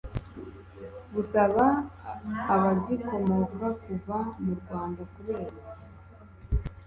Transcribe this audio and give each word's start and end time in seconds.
busaba 1.13 1.65
abagikomoka 2.53 3.65
kuva 3.83 4.17
mu 4.43 4.53
rwanda 4.59 5.01
kubera 5.13 5.55